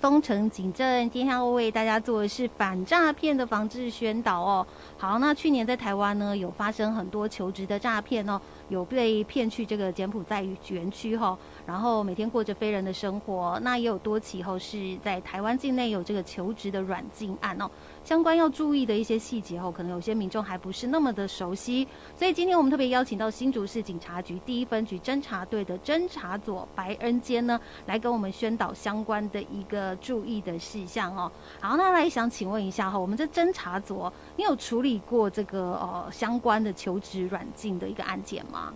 [0.00, 4.66] 封城警政，今天要为大家做的是反诈骗的防治宣导哦。
[4.96, 8.40] 好，那去年在台湾呢，有发生很多求职的诈骗哦，
[8.70, 11.36] 有被骗去这个柬埔寨园区哈，
[11.66, 13.60] 然后每天过着非人的生活。
[13.62, 17.70] 那也有多起后是在台湾境内有这个求职的软禁案哦。
[18.02, 31.30] 相关要注意的一些细节后，可能有些民众还不是那么的熟悉，所以今天我们特别邀请到新竹市警察局第一分局侦查队的侦查佐白恩坚呢，来跟我们宣导相关的一个注意的事项哦。
[31.60, 38.72] 好，那来想请问一下哈，我们这侦查佐，你有处理过这个呃相关的求职软禁的一个案件吗？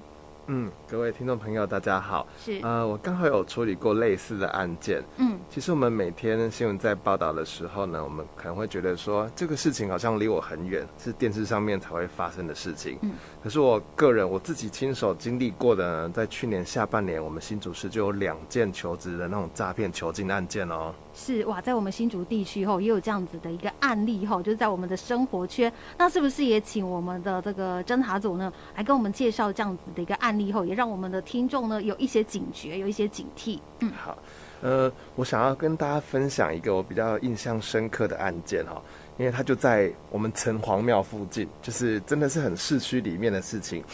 [0.47, 2.27] 嗯，各位听众朋友，大家好。
[2.39, 5.03] 是，呃，我刚好有处理过类似的案件。
[5.17, 12.99] 嗯，其实我们每天新闻在报道的时候呢，我们可能会觉得说这个事情好像离我很远，是电视上面才会发生的事情。
[13.01, 13.13] 嗯，
[13.43, 20.95] 可是我个人我自己亲手经历过的呢，在去年下半年，我们新竹市就有两件求职的那种诈骗囚禁案件哦。
[21.15, 25.71] 是哇，在我们新竹地区后也有这样子的一个案例哈，就是在我们的生活圈。
[25.99, 33.59] 那是不是也请我们的这个侦查组呢，来跟我们介绍这样子的一个案例后，也让我们的听众呢有一些警觉，有一些警惕。
[33.81, 34.17] 嗯，好，
[34.63, 38.81] 呃，我想要跟大家分享一个我比较印象深刻的案件哈，
[39.19, 43.85] 因为它就在我们城隍庙附近，就是真的是很市区里面的事情。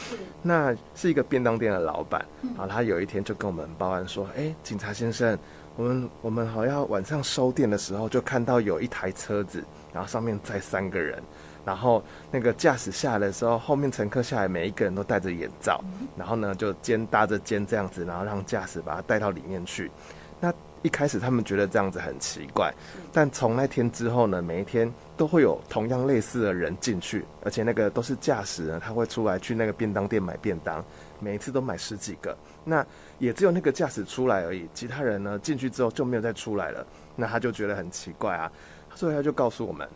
[0.40, 2.24] 那是一个便当店的老板，
[2.56, 5.36] 啊，他有一天就跟我们报案说，哎，警察先生。
[5.76, 11.22] 我们我们好像晚上收店的时候，就看到有一台车子，然后上面载三个人，
[11.64, 15.82] 然后那个驾驶下来的时候，后面乘客下来每一个人都戴着眼罩，
[16.16, 19.90] 然后呢就肩搭着肩这样子，然后让驾驶把他带到里面去。
[20.38, 20.52] 那
[20.82, 22.72] 一开始他们觉得这样子很奇怪，
[23.12, 30.82] 但从那天之后呢，每一天都会有同样类似的人进去，而且那个都是驾驶人，他会出来去那个便当店买便当，
[31.18, 32.36] 每一次都买十几个。
[32.64, 32.84] 那
[33.18, 36.86] 也只有那个驾驶出来而已，其他人呢进去之后就没有再出来了。
[37.14, 38.50] 那他就觉得很奇怪啊，
[38.94, 39.86] 所以他就告诉我们。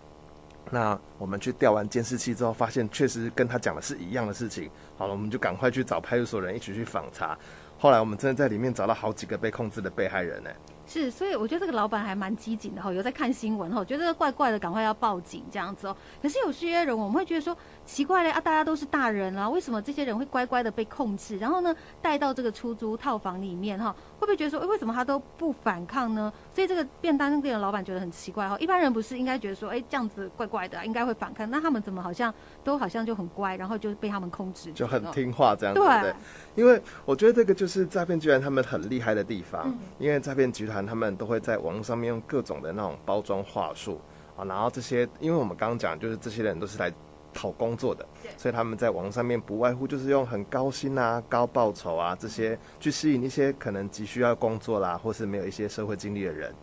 [0.71, 4.71] 那我们去调完监视器之后，发现确实跟他讲的是一样的事情。
[4.99, 7.39] 好了，我们就赶快去找派出所人一起去访查。
[7.79, 10.51] 后来我们真的在里面找到好几个被控制的被害人呢。
[10.87, 15.97] 是，所以我觉得这个老板还蛮机警的哈，有在看新闻哈，觉得怪怪的，赶快要报警这样子哦。
[16.21, 17.57] 可是有些人我们会觉得说
[17.87, 23.95] 奇怪嘞啊，大家都是大人啊，为什么这些人会乖乖的被控制，然后呢带到这个出租套房里面哈？
[24.19, 26.33] 会不会觉得说，哎，为什么他都不反抗呢？
[26.55, 28.57] 所以这个便当店的老板觉得很奇怪哈。
[28.59, 35.81] 一般人不是应该觉得说，哎，这样子怪怪的啊，应该会反抗，那他们怎么好像都好像就很乖，然后就被他们控制，就很听话这样子。
[35.81, 36.15] 对，对，
[36.55, 40.74] 因为我觉得这个就是诈骗集团他们很厉害的地方，嗯、因为诈骗集团。
[40.83, 44.01] 他们都会在网络上面用各种的那种包装话术
[44.35, 46.91] 啊，然后这些，因为我们刚刚讲，就是这些人都是来
[47.35, 48.07] 讨工作的，
[48.39, 56.55] 所以他们在网络上面不外乎就是用很高薪啊、高报酬啊这些去吸引一些可能急需要工作啦，或是没有一些社会经历的人。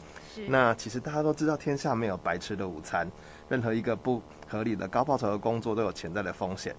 [0.47, 3.05] 那其实大家都知道，天下没有白吃的午餐，
[3.49, 6.73] 任何一个不合理的高报酬的工作都有潜在的风险。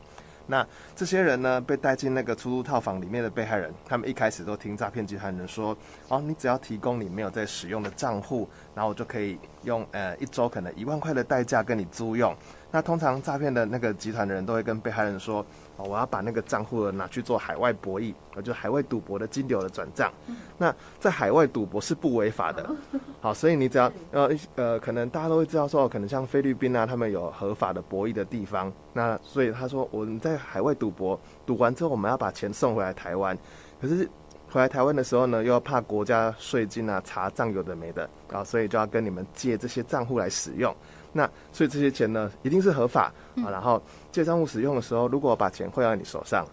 [0.47, 0.67] 那
[0.97, 5.77] 这些人呢，被带进那个出租套房里面的被害人，他们一开始都听诈骗集团人说，
[6.09, 12.35] 哦，你只要提供你没有在使用的账户，然后我就可以用呃一周可能一万块的代价跟你租用。
[12.75, 15.45] 那通常诈骗的那个集团的人都会跟被害人说，
[15.77, 20.11] 哦，我要把那个账户拿去做海外博弈，就海外赌博的金流的转账。
[20.57, 22.75] 那在海外赌博是不违法的，
[23.21, 28.73] 好，所以你只要呃呃，可能大家都会知道说，可能像菲律宾啊，他们有合法的博弈的地方。
[28.95, 33.37] 那所以他说，我们在海外赌博，赌完之后我们要把钱送回来台湾，
[33.83, 34.09] 可是
[34.53, 40.75] 回来台湾的时候呢，又要怕国家税金啊查账有的没的啊，所以就要跟你们借这些账户来使用。
[41.11, 43.49] 那所以这些钱呢，一定是合法啊。
[43.51, 46.47] 然后借账户使用的时候，如果我把钱汇到你手上，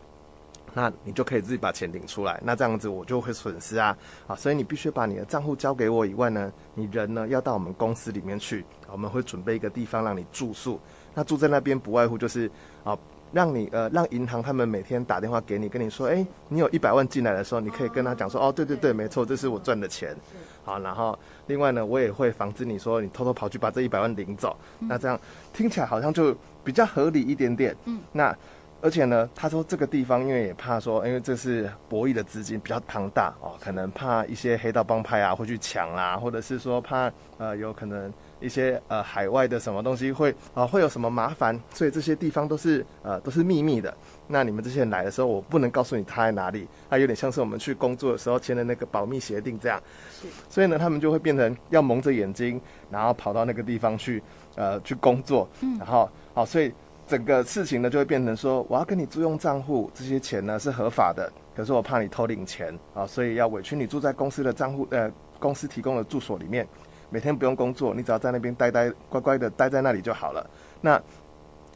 [0.73, 2.39] 那你就可以自己把钱领出来。
[2.41, 4.35] 那这样子我就会损失啊啊！
[4.35, 10.79] 所以你必须把你的账户交给我以外呢，你人呢要到我们公司里面去，我们会准备一个地方让你住宿。
[11.13, 12.49] 那住在那边不外乎就是
[12.85, 12.97] 啊。
[13.31, 20.15] 让你呃，让银行他们每天打电话给你，跟你说，哎，你有一百万进来的时候，你可以跟他讲说，哦，对对对，没错，这是我赚的钱，
[20.63, 21.17] 好，然后
[21.47, 25.19] 另外呢，我也会防止你说你偷偷跑去把这一百万领走，那这样
[25.53, 28.35] 听起来好像就比较合理一点点，嗯，那
[28.81, 38.11] 而且呢，他说这个地方因为也怕说，因为这是博弈的资金比较庞大哦，可能怕一些黑道帮派啊会去抢啦，或者是说怕呃有可能。
[38.41, 43.93] 一些呃海外的什么东西会啊、呃、会有什么麻烦，所以这些地方都是呃都是秘密的。
[44.27, 49.77] 那你们这些人来的时候，我不能告诉你他在哪里，他有点像是我们去工作的时候签的那个保密协定这样。
[50.09, 50.27] 是。
[50.49, 54.23] 所以呢，他们就会变成要蒙着眼睛，然后跑到那个地方去
[54.55, 55.45] 呃去工作。
[55.59, 55.77] 嗯。
[55.77, 56.71] 然后好，所以
[57.09, 66.67] 整个事情呢就会变成说，我要跟你租用账户，这些钱呢是合法的，可是我怕你偷领钱啊，所以要委屈你住在公司的账户呃公司提供的住所里面。
[67.09, 70.47] 每天不用工作，你只要在那边待待，乖乖的待在那里就好了。
[70.79, 71.01] 那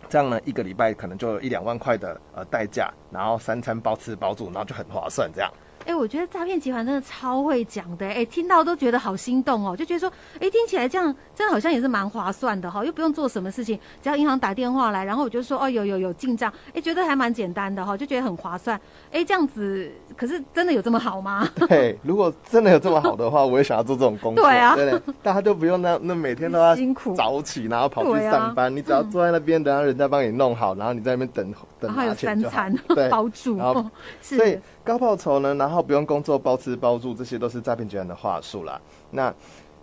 [0.07, 5.51] 这样呢，一个礼拜可能就有一两万块的呃代价，然后三餐包吃包住，然后就很划算这样。
[5.85, 18.77] 哎、欸，我觉得诈骗集团真的超会讲的，哎、欸，听到都觉得好心动哦，就觉得说，哎、欸，听起来这样，真的好像也是蛮划算的哈，又不用做什么事情，只要银行打电话来，然后我就说，哦，有有有进账，哎、欸，觉得还蛮简单的哈，就觉得很划算，
[19.07, 21.47] 哎、欸，这样子，可是真的有这么好吗？
[21.67, 27.13] 对，如果真的有这么好的话， 我也想要做这种工作，对啊，对，大家都不用那那每天都要辛苦。
[27.15, 33.09] 早起，然后跑去上班，啊、你只要坐在那边，等下人家帮你弄好，然后你在那边等等拿钱，还有三餐对。
[33.09, 33.85] 包住，然后
[34.21, 34.57] 是所以。
[34.83, 38.79] 高报酬呢，然后不用工作，包吃包住，这些都是诈骗集团的话术啦。
[39.11, 39.33] 那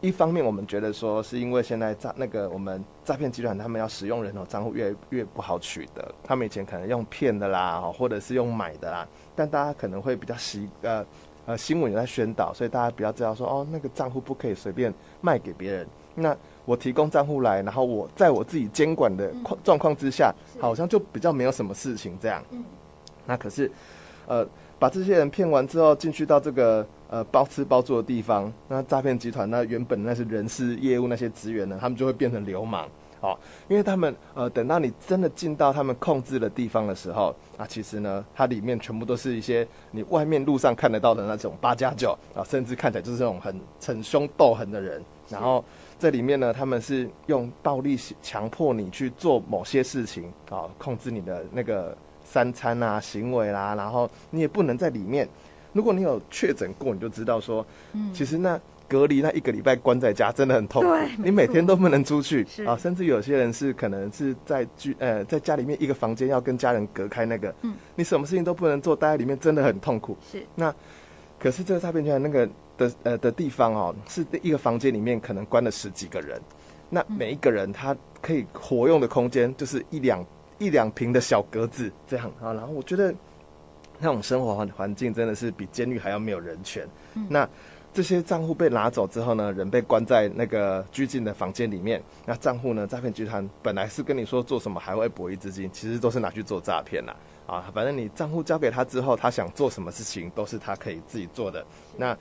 [0.02, 11.04] 一方面，我们觉得说，是因为现在诈那个我们诈骗集团他们要使用人头账户越越不好取得，他们以前可能用骗的啦，或者是用买的啦，但大家可能会比较习呃
[11.46, 14.92] 呃新闻也在宣导，所以大家比较知道说，哦，那个账户不可以随便
[15.22, 15.86] 卖给别人。
[16.14, 16.36] 那
[16.66, 19.32] 我提供账户来，然后我在我自己监管的
[19.64, 20.30] 状况之下，
[20.60, 22.44] 好像就比较没有什么事情这样。
[23.24, 23.70] 那可是
[24.26, 24.46] 呃。
[24.80, 32.88] 把这些人骗完之后，进去到这个呃包吃包住的地方，那诈骗集团那原本那些人事业务那些职员呢，他们就会变成流氓，
[33.20, 33.38] 哦，
[33.68, 45.62] 因为他们呃等到你真的进到他们控制的地方的时候，啊，其实呢，它里面全部都是一些你外面路上看得到的那种八加九啊，甚至看起来就是那种很逞凶斗狠的人，然后
[45.98, 51.94] 这里面呢，他们是用暴力强迫你去做某些事情啊，控制你的那个。
[52.30, 55.28] 三餐啊，行为啦，然后你也不能在里面。
[55.72, 60.88] 如果你有确诊过，你就知道说，嗯，其实那隔离那一个礼拜关在家真的很痛苦。
[60.88, 70.16] 对，你每天都不能出去 啊，甚至有些人是可能是在居呃在家里面一个房间要跟家人隔开那个，嗯，你什么事情都不能做，待在里面真的很痛苦。
[70.30, 70.72] 是，那
[71.38, 76.40] 可是这个诈骗集团那个的呃的地方哦，是一个房间里面可能关了十几个人，
[76.88, 80.24] 那每一个人他可以活用的空间就是一两。
[80.60, 83.12] 一两平的小格子这样啊，然后我觉得
[83.98, 86.86] 那种生活环环境真的是比监狱还要没有人权。
[87.14, 87.48] 嗯、那
[87.92, 92.00] 这些账户被拿走之后呢，人被关在那个拘禁的房间里面。
[92.24, 97.16] 那账户呢，诈骗集团本来是跟你说做什么还会博弈资金，其实都是拿去做诈骗啦。
[97.46, 101.66] 啊，反正你账户交给他之后，他想做什么事情都是他可以自己做的。
[101.96, 102.16] 那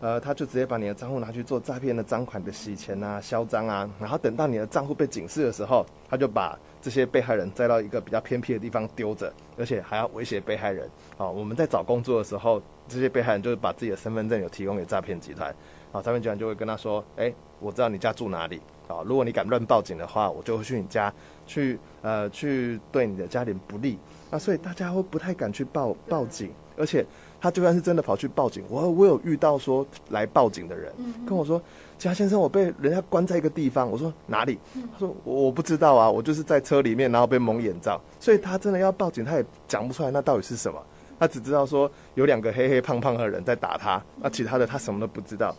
[0.00, 10.88] 呃，他就直接把你的账户拿去做诈骗的赃款的洗钱啊、销赃啊，然后等到你的账户被警示的时候，他就把这些被害人载到一个比较偏僻的地方丢着，而且还要威胁被害人。
[11.16, 15.48] 啊，我们在找工作的时候，这些被害人就是把自己的身份证有提供给诈骗集团，
[15.90, 21.10] 啊，诈骗集团就会跟他说，哎，我知道你家住哪里，啊，如果你敢乱报警的话，我就会去你家
[21.46, 23.98] 去，呃，去对你的家庭不利。
[24.30, 27.06] 那所以大家会不太敢去报报警，而且。
[27.44, 30.90] 他就算是真的跑去报警，我我有遇到说来报警的人
[31.28, 31.60] 跟我说，
[31.98, 33.86] 贾先生，我被人家关在一个地方。
[33.86, 34.58] 我说哪里？
[34.72, 38.00] 他说我不知道啊，我就是在车里面，然后被蒙眼罩。
[38.18, 40.82] 所以他真的要报警，他也讲不出来那到底是什么。
[41.18, 45.54] 他只知道说有两个黑黑胖胖的人在打他，那其他的他什么都不知道。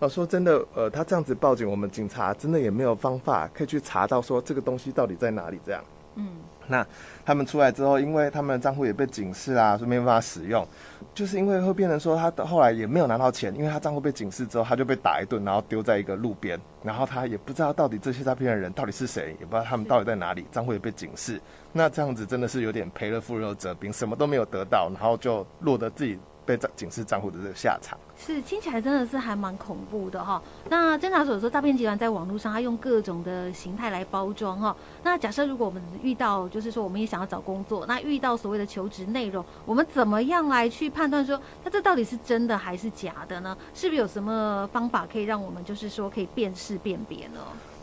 [0.00, 5.84] 啊，说真的，呃，他这样子报警，我们警察真的也没有方法可以去查到说这个东西到底在哪里这样。
[6.16, 6.26] 嗯。
[6.68, 6.86] 那
[7.24, 10.66] 他们出来之后，因为他们的账户也被警示啦，所以没办法使用。
[11.14, 21.40] 就是因为会变成说，他后来也没有拿到钱，因为他账户被警示之后，他就被打一顿，然后丢在一个路边，然后他也不知道到底这些诈骗的人到底是谁，也不知道他们到底在哪里，账户也被警示。
[21.72, 26.18] 那这样子真的是有点赔了夫人又折兵，什么都没有得到，然后就落得自己。
[26.48, 30.42] 被警示账户的这个下场是听起来真的是还蛮恐怖的哈。
[30.70, 34.74] 那侦查所说，诈骗集团在网络上，他用各种的形态来包装哈。
[35.02, 43.56] 那假设如果我们遇到，就是说我们也想要找工作，那遇到所谓的求职内容，我们怎么样来去判断说，那这到底是真的还是假的呢？
[43.74, 47.40] 是不是有什么方法可以让我们就是说可以辨识辨别呢？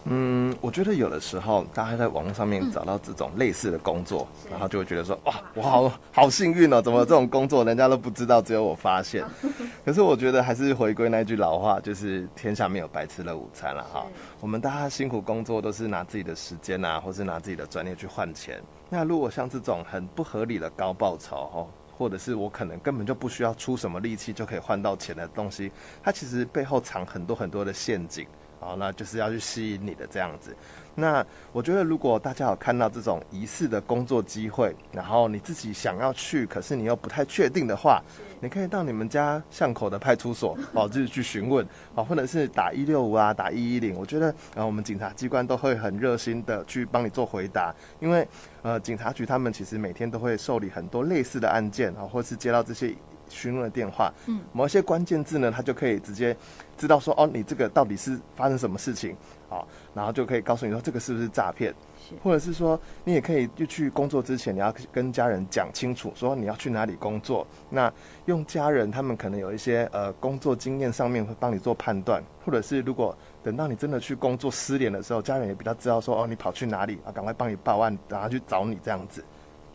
[0.08, 9.26] 嗯，我觉得有的时候大家在网络上面找到这种类似的工作，嗯、然后就会觉得说，哇，我好好幸运哦，怎么 这种工作人家都不知道，只有我发现。
[9.84, 14.06] 可是我觉得还是回归那句老话，就是天下没有白吃的午餐了哈。
[14.40, 18.62] 我们大家辛苦工作都是拿自己的时间啊，或是拿自己的专业去换钱。
[18.90, 25.72] 那如果像这种很不合理的高报酬哦，或者是我可能根本就不需要出什么力气就可以换到钱的东西，
[26.04, 28.28] 它其实背后藏很多很多的陷阱。
[28.60, 30.56] 好，那就是要去吸引你的这样子。
[30.98, 38.02] 那我觉得，如果大家有看到这种疑似的工作机会，然后你自己想要去，可是你又不太确定的话，
[38.40, 43.94] 你可以到你们家巷口的派出所 哦，就是去询问哦，或者是打一六五啊，打一一零。
[43.94, 48.26] 我觉得，呃，我们警察机关都会很热心的去帮你做回答，因为
[48.62, 52.96] 呃，警察局他们其实每天都会受理很多类似的案件啊，或是接到这些
[53.30, 56.36] 询问的电话，嗯，某一些关键字呢，他就可以直接
[56.78, 59.16] 知道说，哦，你这个到底是发生什么事情，
[59.50, 67.92] 好，然后就可以告诉你说这个是不是诈骗，是，或者是说你也可以就去工作之前，你要跟家人讲清楚，说你要去哪里工作，那
[68.26, 79.24] 用家人他们可能有一些呃工作经验上面会帮你做判断，或者是如果等到你真的去工作失联的时候，家人也比较知道说，哦，你跑去哪里啊，赶快帮你报案，然后去找你这样子，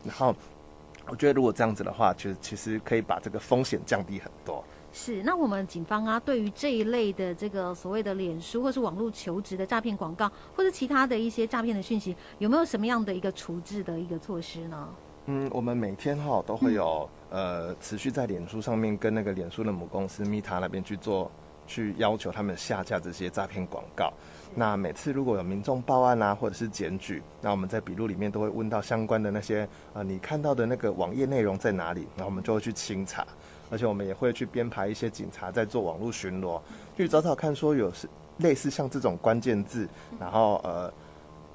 [0.04, 0.34] 然后。
[1.10, 4.62] 我觉得如果这样子的话，就其实可以把这个风险降低很多。
[4.92, 14.88] 是，那我们警方啊，对于这一类的这个所谓的脸书或是网络求职的诈骗广告，或者其他的一些诈骗的讯息，有没有什么样的一个处置的一个措施呢？
[15.26, 21.30] 嗯，我们每天哈都会有、嗯、呃持续在脸书上面跟那个脸书的母公司 Meta 那边去做，
[21.70, 24.12] 去要求他们下架这些诈骗广告。
[24.56, 33.24] 那每次如果有民众报案啊，或者是检举，那我们在笔录里面都会问到相关的那些呃，你看到的那个网页内容在哪里，然后我们就会去清查，
[33.70, 36.60] 而且我们也会去编排一些警察在做网络巡逻，
[36.96, 38.08] 去找找看说有是
[38.38, 40.92] 类似像这种关键字，然后呃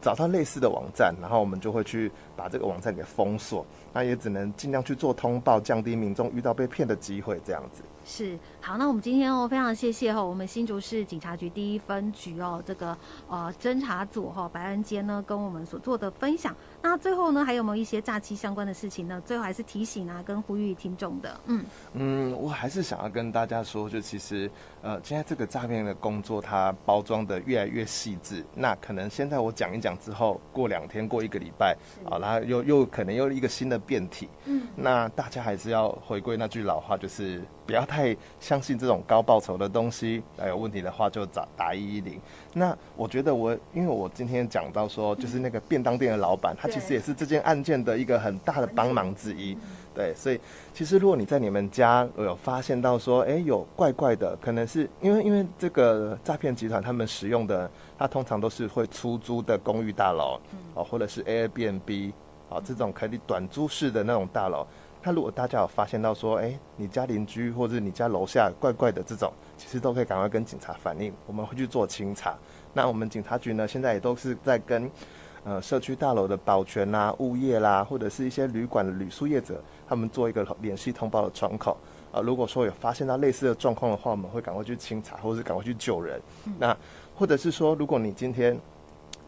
[0.06, 7.82] 找到类似的网站，然后我们就会去把这个网站给封锁，那也只能尽量去做通报，降低民众遇到被骗的机会，这样子。
[8.06, 12.96] 是好，那我们今天哦，非常谢谢哈，我们新竹市警察局第一分局哦，这个
[13.28, 16.56] 呃侦查组哈白恩坚呢跟我们所做的分享。
[16.88, 19.20] 那最后呢，还有没有一些假期相关的事情呢？
[19.26, 21.40] 最后还是提醒啊，跟呼吁听众的。
[21.48, 24.50] 嗯嗯，我还是想要跟大家说，就其实
[24.84, 28.46] 呃，现在这个诈骗的工作它包装的越来越细致。
[28.54, 31.76] 那可能现在我讲一讲之后，过两天过一个礼拜
[32.08, 34.30] 啊，然后又又可能又一个新的变体。
[34.46, 40.22] 嗯，那大家还是要回归那句老话，就是不要太相信这种高报酬的东西。
[40.38, 42.22] 那有问题的话就找打一一零。
[42.54, 46.70] 那我觉得我因为我今天讲到说，就是那个便当店的老板，他。
[46.76, 49.58] 其实也是这件案件的一个很大的帮忙之一，
[49.94, 50.38] 对，所以
[50.74, 60.38] 其实如果你在你们家有发现到说，哎，有怪怪的，可能是因为因为这个诈骗集团他们使用的，他通常都是会出租的公寓大楼，
[60.74, 62.12] 哦，或者是 Airbnb，
[62.50, 64.68] 啊，这种可以短租式的那种大楼，
[65.02, 72.36] 那如果大家有发现到说，哎，你家邻居或者你家楼下怪怪的这种，其实都可以赶快跟警察反映，我们会去做清查。
[72.74, 74.92] 那我们警察局呢，现在也都是在跟。
[75.46, 81.78] 呃，社区大楼的保全啦、啊、物业啦，或者是一些旅馆的旅宿业者，他们做一个联系通报的窗口。
[82.12, 86.20] 啊、呃，如果说有发现到类似的状况的话，我们会赶快去清查，或者是赶快去救人。
[86.48, 86.76] 嗯、那
[87.16, 88.60] 或者是说，如果你今天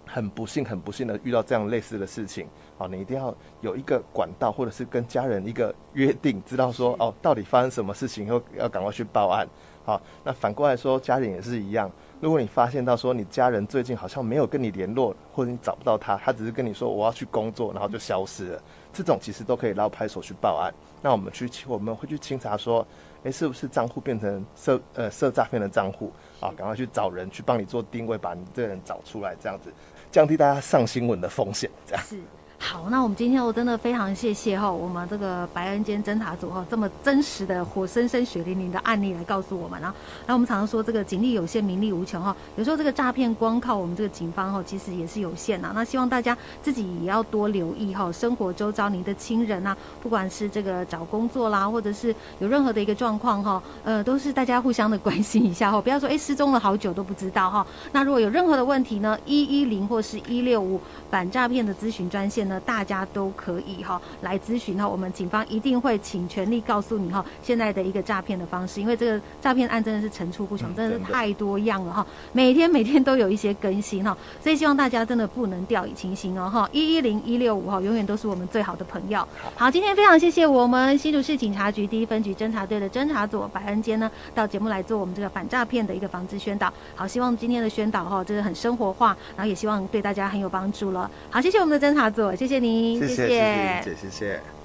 [0.07, 2.47] 很不幸、很不幸的遇到这样类似的事情，
[2.79, 3.31] 啊，你一定要
[3.61, 9.47] 有一个管道，或者是跟家人一个约定，知道说哦，到底发生什么事情，要要赶快去报案。
[9.85, 11.91] 好，那反过来说，家人也是一样。
[12.19, 20.73] 如果你发现到说你家人最近好像没有跟你联络，或者你找不到他，他只是跟你说我要去工作，然后就消失了，这种其实都可以到派出所去报案。
[21.01, 22.85] 那我们去我们会去清查说，
[23.21, 26.49] 诶，是不是账户变成设呃设诈骗的账户啊？
[26.57, 29.71] 赶快去找人去帮你做定位，把你这个人找出来，这样子
[30.11, 32.03] 降低大家上新闻的风险，这样。
[32.03, 32.19] 是。
[32.59, 39.93] 好，那我们今天我真的非常谢谢哈，我们这个白恩坚侦查组哈，这么真实的活生生血淋淋的案例来告诉我们啊。
[40.25, 45.71] 那我们常常说这个警力有限，民力无穷哈，有时候这个诈骗光靠我们这个警方哈，其实也是有限呐。
[45.75, 57.65] 那希望大家自己也要多留意哈，生活周遭您的亲人呐，不管是这个找工作啦，或者是有任何的一个状况哈，呃，都是大家互相的关心一下哈，不要说哎失踪了好久都不知道哈。
[57.91, 62.46] 那如果有任何的问题呢，一一零或是一六五反诈骗的咨询专线。
[62.47, 79.27] 那大家都可以哈来咨询哈，我们警方一定会请全力告诉你哈现在的一个诈骗的方式，因为这个诈骗案真的是层出不穷，真的是太多样了哈，每天每天都有一些更新哈，所以希望大家真的不能掉以轻心哦哈，一一零一六五哈永远都是我们最好的朋友。
[79.55, 86.71] 好，今天非常谢谢我们新竹市警察局第一分局侦查队的侦查组白恩坚呢到节目来做我们这个反诈骗的一个防治宣导。
[86.95, 91.09] 好，希望今天的宣导哈这个很生活化，然后也希望对大家很有帮助了。
[91.29, 92.27] 好，谢谢我们的侦查组。
[92.37, 93.95] 谢谢您，谢谢，谢谢，谢谢。
[93.95, 94.56] 谢谢。